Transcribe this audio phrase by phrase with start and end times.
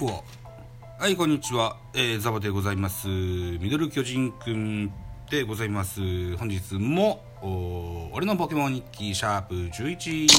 [0.00, 0.22] うわ
[0.98, 3.06] はいこんにちは、えー、ザボでございます。
[3.06, 4.90] ミドル巨人くん
[5.30, 6.00] でございます。
[6.38, 7.22] 本日も
[8.12, 10.34] 俺のポケモン日記シャープ11で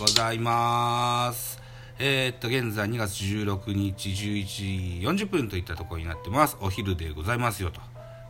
[0.00, 1.60] ございます。
[2.00, 6.56] えー、っと現在2月16日11時40分といったところになってます。
[6.60, 7.80] お昼でございますよと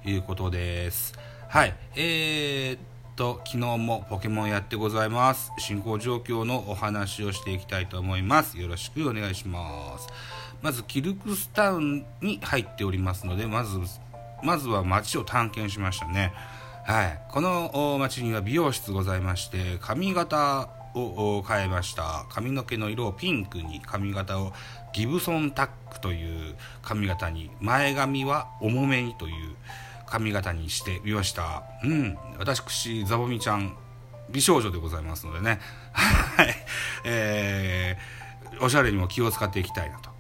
[0.07, 1.15] いうことです。
[1.49, 2.79] はいえー、
[3.17, 5.53] と昨日もポケモンやってございます。
[5.59, 8.59] 進行状況のお話をしていきたいと思います。
[8.59, 10.09] よろしくお願いします。
[10.63, 13.79] まずキルクスタウンに入っておりますのでまず
[14.43, 16.33] まずは街を探検しましたね。
[16.85, 17.21] はい。
[17.31, 22.27] この街には美容室ございまして髪型を変えました。
[22.31, 24.53] 髪の毛の色をピンクに髪型を
[24.93, 29.55] ギブソンタックという髪型に前髪は重めにという
[30.15, 31.65] 髪型にしてみました。
[31.83, 32.17] うん。
[32.39, 33.77] 私、ザボミちゃん、
[34.31, 35.59] 美少女でございますのでね。
[35.93, 36.55] はい。
[37.03, 40.11] えー、おしゃれにも気を使っていきたいなと。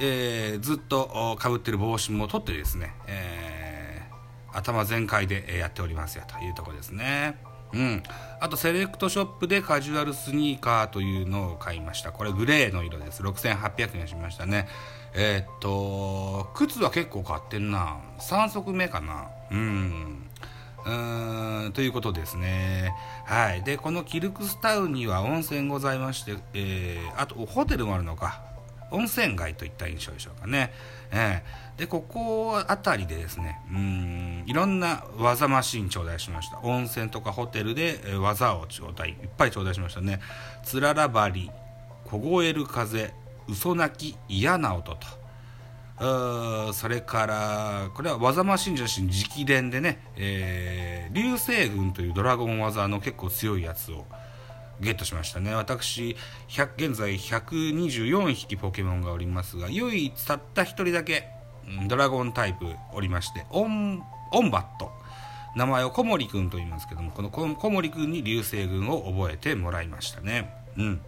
[0.00, 7.36] えー、ずっとかぶってる帽子も取ってですね、えー、頭全開でやっておりますよというとこですね。
[7.72, 8.02] うん。
[8.40, 12.12] あと、セレクトショップでカジュアルスニーカーというのを買いました。
[12.12, 13.22] これグレーの色です。
[13.22, 14.68] 6800円しましたね。
[15.14, 17.98] えー、っと、靴は結構買ってんな。
[18.18, 19.28] 3足目かな。
[19.50, 20.28] うん。
[20.86, 20.90] う
[21.68, 22.94] ん、ということですね。
[23.24, 23.62] はい。
[23.62, 28.42] で、このキルクスタウンには温泉ございまして、えー、あと、ホテルもあるのか。
[28.90, 30.72] 温泉街といった印象でしょうかね。
[31.10, 36.60] えー、で、ここあたりでですね、うん、いろんな技マシン頂戴しました。
[36.62, 40.20] 温泉とかホテルで技を頂戴、いっぱい頂戴しましたね。
[40.62, 41.50] つららばり、
[42.04, 43.12] 凍える風、
[43.48, 45.18] 嘘泣き嫌な音と
[45.98, 54.06] それからこれは技マシン女子直伝でね、えー、流星群というドラゴン技の結構強いやつを
[54.80, 55.54] ゲットしましたね。
[55.54, 56.16] 私
[56.76, 61.28] 現在124匹ポケモンがおりますが唯一たった1人だけ
[61.86, 64.02] ドラゴンタイプおりましてオン
[64.32, 64.90] オンバット。
[65.56, 70.54] 名前を小森くんと言いますけどもこの小森くんに流星群を覚えてもらいましたね。
[70.76, 71.00] うん。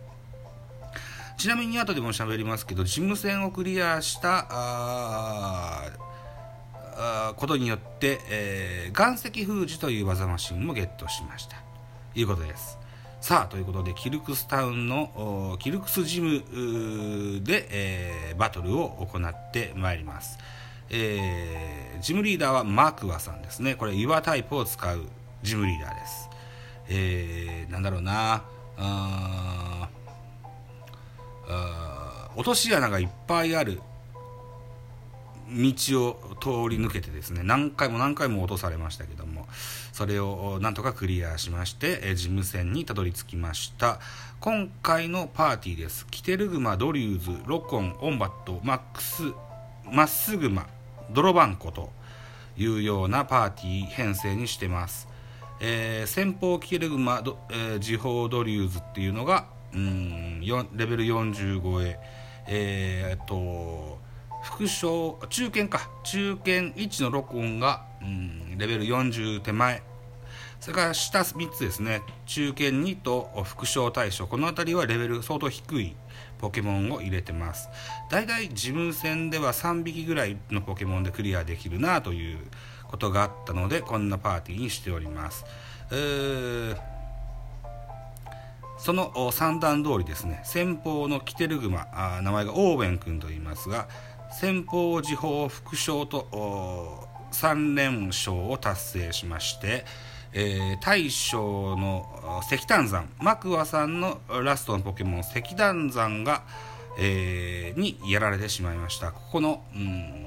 [1.36, 4.46] ちなみに後でも喋りますけどジム戦をクリアした
[7.36, 11.56] ことによって、えー、岩石封じという技マシンもゲットしました。
[12.14, 12.79] いうことです。
[13.20, 16.42] さあということでキルクスタウンのキルクスジム
[17.44, 20.38] で、えー、バトルを行ってまいります、
[20.88, 23.74] えー、ジムリーダーはマークワさんですね。
[23.74, 25.02] これ岩タイプを使う
[25.42, 26.30] ジムリーダーです。
[26.88, 28.42] えー、なんだろうな。
[28.78, 29.88] あ
[32.36, 33.82] 落とし穴がいっぱいある
[35.50, 39.46] 道を通り抜けてですね何回も何回も落とされましたけども
[39.92, 43.98] それをなんとかクリアしましてジム戦にたどり着きました。
[44.40, 46.06] 今回のパーティーです。
[46.06, 49.22] キテルグマドリューズロコンオンバットマックス
[49.92, 50.66] マッスグマ
[51.10, 51.92] ドロバンコと
[52.56, 55.08] いうようなパーティー編成にしてます、
[55.60, 61.98] えー、先鋒キテルグマ、えー、次鋒ドリュウズっていうのがうんレベル45へ。
[62.48, 63.98] えー、っと
[64.42, 65.90] 副将中堅か。
[66.04, 69.82] 中堅1のロコンがうんレベル40手前。
[70.60, 72.02] それから下3つですね。
[72.26, 75.96] 中堅2と副将対象この辺りはレベル相当低い
[76.38, 77.68] ポケモンを入れてます。
[78.10, 82.38] だいたい自分戦では3匹ぐらいのポケモンでクリアできるなという
[82.88, 85.44] ことがあったのでこんなパーティーにしております。
[85.92, 87.00] えー
[88.80, 90.40] その三段通りですね。
[90.42, 93.88] 先方のキテルグマ名前がオーウェン君と言いますが
[94.32, 99.84] 先方時報副賞と3連勝を達成しまして、
[100.32, 106.42] えー、大将の石炭山マクワさんのラストのポケモン石炭山が、
[106.98, 109.12] えー、にやられてしまいました。
[109.12, 110.19] ここのうん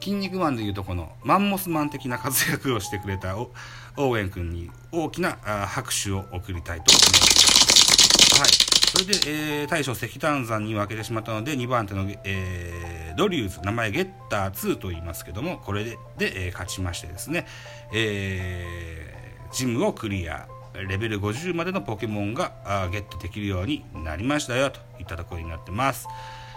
[0.00, 8.70] 筋肉マンでいうとこのマンモスマン的な活躍をしてくれたオーウェン君に大きな拍手を送りたいと思いますはい。
[8.90, 9.12] それで、
[9.60, 17.46] えー、大将石炭山に分けてしまったので、2番手の、えー、ドリューズ、名前ゲッター2と言いますけども、これで、でえー、勝ちましてですね、
[17.92, 20.48] えー、ジムをクリア、
[20.88, 26.08] レベル50までのポケモンがあゲットできるようになりましたよ、といったところになってます。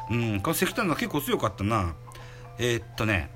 [0.10, 1.94] うん、この石炭山結構強かったな。
[2.58, 3.30] えー、っとね、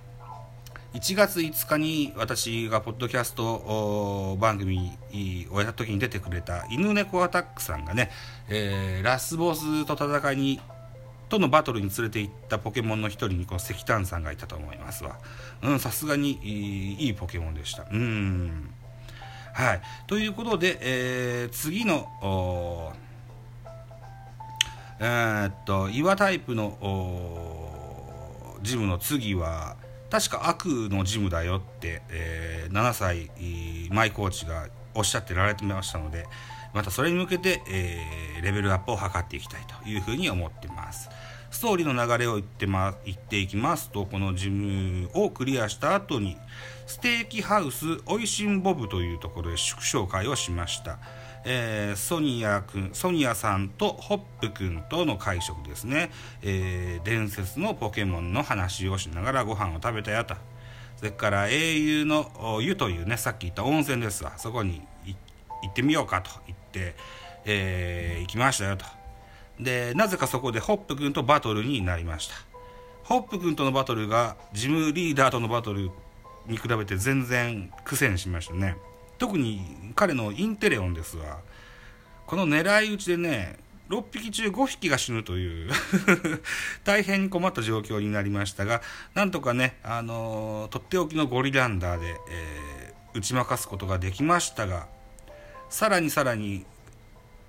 [0.93, 4.97] 1月5日に私がポッドキャスト番組
[5.51, 8.09] をやった時に出てくれた犬猫アタックさんがね、
[8.49, 10.59] えー、ラスボスと戦いに
[11.29, 15.19] とのバトルに連れて行ったポケモンの一人にこの石炭さんがいたと思いますわ。
[15.61, 16.39] うんさすがに
[16.99, 17.85] いいポケモンでした。
[17.91, 18.69] うん。
[19.53, 19.81] はい。
[20.07, 22.93] ということで、えー、次の
[24.99, 26.77] えー、っと岩タイプの
[28.62, 29.77] ジムの次は
[30.09, 33.31] 確か悪のジムだよって、えー、7歳
[33.89, 36.25] マイコーチがおっしゃってられてましたので
[36.74, 41.09] またそれに向けて、えー、レベルアップを図っていきたいというふうに思ってます。
[41.50, 46.38] ストーリーの流れを言って,、ま、言っていきますとこのジムをクリアした後に
[46.86, 51.00] ステーキハウスおいしんボブというところで祝勝会をしました。
[51.49, 56.11] えー、ソニア君ソニアさんとホップ君との会食ですね、
[56.41, 60.35] えー、伝説のポケモンの話をしながらご飯を食べたよと。
[60.97, 64.33] それから英雄の湯というねさっき言った温泉ですわ。
[64.38, 65.15] そこに行
[65.71, 66.31] ってみようかと。
[66.47, 66.95] 言って、
[67.45, 68.85] えー、行きましたよと。
[69.57, 72.35] でなぜかそこでホップ君とバトルになりました。
[73.05, 75.91] ホップ君とのバトルがジムリーダーとのバトル
[76.45, 78.75] に比べて全然苦戦しましたね。
[79.17, 81.39] 特に彼のインテレオンですが
[82.25, 83.57] この狙い撃ちでね
[83.89, 85.71] 6匹中5匹が死ぬという
[86.83, 88.81] 大変困った状況になりましたが
[89.13, 94.87] なんとかね、あのー、とっておきのゴリランダーで、えー、打ち負かすことができましたが
[95.69, 96.65] さらにさらに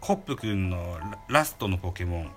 [0.00, 0.98] ホップ君の
[1.28, 2.32] ラストのポケモン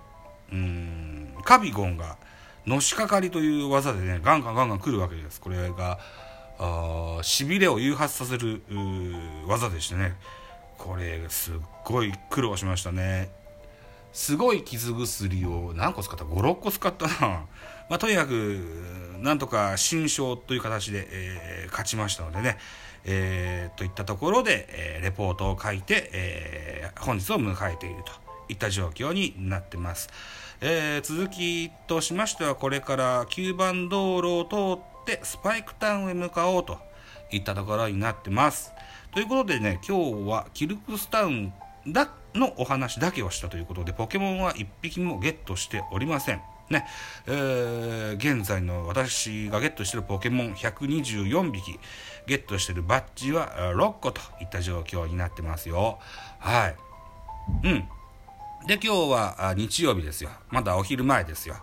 [0.52, 2.18] うんカビゴンが
[2.66, 5.42] のしかかりという技でねガンガンガンガン来るわけです。
[5.42, 6.00] これが
[7.24, 8.62] しびれを誘発させる
[9.48, 10.16] 技でしてね。
[10.78, 11.56] これすっ
[11.86, 13.30] ごい苦労しましたね。
[14.14, 17.14] すごい傷薬を何個使った？56個使ったな、
[17.90, 18.60] まあ、とにかく
[19.20, 22.58] なんとか新章という形で、えー、勝ちましたのでね、
[23.06, 28.12] えー、といったところで、えー、レポートを書いて、え本日を迎えていると。
[28.50, 30.10] いった状況になってます、
[30.60, 36.78] え続きとしましてはこれから9番道路を通ってってスパイクタウンへ向かおうと
[37.32, 38.72] いったところになってます。
[39.14, 41.54] ということでね、今日はキルクスタウン
[41.88, 46.42] だのお話だけをしたということで、ポケモンは1匹もゲットしておりません。
[46.70, 46.86] ね、
[47.28, 51.80] えー、現在の私がゲットしてるポケモン124匹、
[52.28, 56.00] ゲットしてるバッジは6個といった状況になってますよ。
[56.40, 56.76] はい。
[57.64, 57.88] うん。
[58.68, 60.30] で、今日は日曜日ですよ。
[60.50, 61.56] まだお昼前ですよ。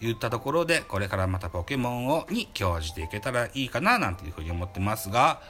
[0.00, 5.40] 言ったところで、これからまたポケモンをに興じていけたらいいかななんていうふうに思ってますが、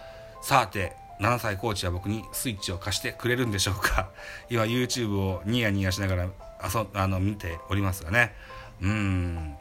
[0.42, 4.10] さて、7歳コーチは僕にスイッチを貸してくれるんでしょうか？
[4.50, 8.34] 今 YouTube をニヤニヤしながら遊あの見ておりますがね。
[8.80, 9.56] うん。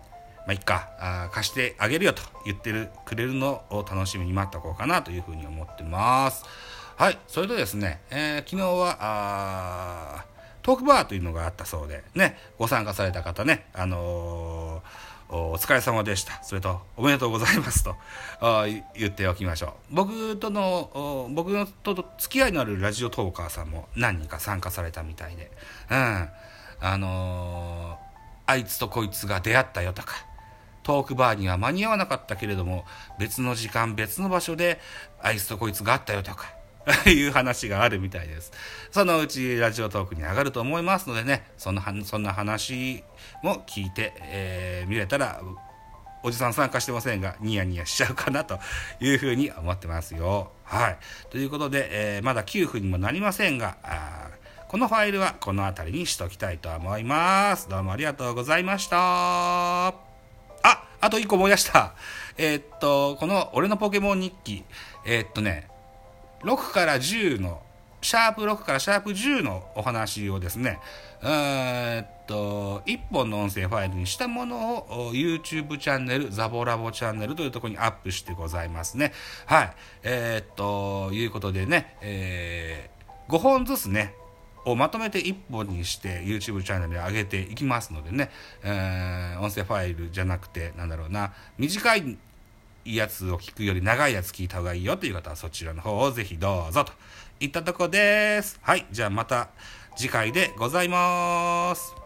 [0.46, 6.44] まあ、いっかあ、貸してあげるよと言ってるくれるのを楽しみに待っておこうかなというふうに思ってます。
[6.98, 10.26] はい、それとですね、えー、昨日は、あ
[10.66, 16.44] トークバーというのがあったそうで、ね、ご参加された方ね、あのー、お疲れ様でした。
[16.44, 17.96] それと、おめでとうございますと
[18.96, 19.96] 言っておきましょう。
[19.96, 25.52] 僕との、僕のと付き合いのあるラジオトーカーさんも何人か参加されたみたいで、
[25.92, 26.30] うん。
[26.82, 30.16] あのー、あいつとこいつが出会ったよとか、
[30.82, 32.86] トークバーには間に合わなかったけれども、
[33.20, 34.80] 別の時間、別の場所で、
[35.22, 36.55] あいつとこいつがあったよとか、
[37.10, 38.52] いう話があるみたいです。
[38.92, 43.04] そのうちラジオトークに上がると思いますのでね、そんなそんな話
[43.42, 45.42] も聞いて、えー、見れたら、
[46.24, 48.60] おじさん参加してませんが、ニヤニヤしちゃうかなと
[49.00, 50.52] いうふうに思ってますよ。
[50.64, 50.98] はい。
[51.30, 53.78] ということで、えー、まだ9分にもなりませんが、
[54.68, 57.70] このファイルはこの辺りにしときたいと思います。
[57.70, 58.98] どうもありがとうございました。
[58.98, 59.94] あ、
[61.00, 61.94] あと1個思い出した。
[62.38, 64.64] えー、っと、この俺のポケモン日記、
[65.06, 65.70] えー、っとね、
[66.46, 67.62] 6から10の、
[68.02, 70.80] シャープ6からシャープ10のお話をですね、
[71.24, 79.12] えっと、1本の音声ファイルにしたものを YouTube チャンネル、ザボラボチャンネルというところにアップしてございますね。
[79.48, 79.74] はい。
[80.04, 84.14] えー、っと、いうことでね、えー、5本ずつね、
[84.66, 88.32] をまとめて1本にして YouTube チャンネルに上げていきますのでね、
[88.64, 92.18] えー、音声ファイルじゃなくて、なんだろうな、短い
[92.86, 96.94] いやつを聞くより長いやつ聞いた方がいいよという方はそちらの方をぜひどうぞと
[97.40, 98.60] いったとこです。
[98.62, 99.50] はい、じゃあまた
[99.98, 102.05] 次回でございます。